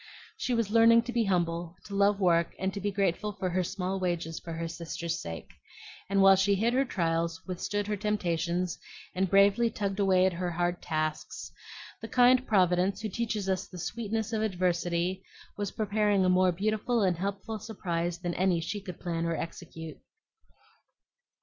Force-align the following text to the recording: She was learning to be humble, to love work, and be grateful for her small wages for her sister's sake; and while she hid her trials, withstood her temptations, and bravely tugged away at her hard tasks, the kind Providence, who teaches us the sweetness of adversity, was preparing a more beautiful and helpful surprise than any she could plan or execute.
She 0.35 0.55
was 0.55 0.71
learning 0.71 1.03
to 1.03 1.13
be 1.13 1.25
humble, 1.25 1.75
to 1.85 1.93
love 1.93 2.19
work, 2.19 2.55
and 2.57 2.71
be 2.81 2.89
grateful 2.91 3.33
for 3.33 3.51
her 3.51 3.63
small 3.63 3.99
wages 3.99 4.39
for 4.39 4.53
her 4.53 4.67
sister's 4.67 5.19
sake; 5.21 5.51
and 6.09 6.23
while 6.23 6.35
she 6.35 6.55
hid 6.55 6.73
her 6.73 6.85
trials, 6.85 7.39
withstood 7.45 7.85
her 7.85 7.95
temptations, 7.95 8.79
and 9.13 9.29
bravely 9.29 9.69
tugged 9.69 9.99
away 9.99 10.25
at 10.25 10.33
her 10.33 10.49
hard 10.49 10.81
tasks, 10.81 11.51
the 12.01 12.07
kind 12.07 12.47
Providence, 12.47 13.01
who 13.01 13.09
teaches 13.09 13.47
us 13.47 13.67
the 13.67 13.77
sweetness 13.77 14.33
of 14.33 14.41
adversity, 14.41 15.23
was 15.55 15.69
preparing 15.69 16.25
a 16.25 16.29
more 16.29 16.51
beautiful 16.51 17.03
and 17.03 17.17
helpful 17.17 17.59
surprise 17.59 18.17
than 18.17 18.33
any 18.33 18.59
she 18.59 18.81
could 18.81 18.99
plan 18.99 19.27
or 19.27 19.35
execute. 19.35 19.99